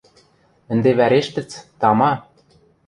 [0.71, 2.11] Ӹнде вӓрештӹц, тама?